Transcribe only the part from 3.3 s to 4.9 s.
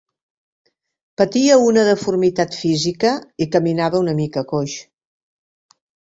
i caminava una mica coix.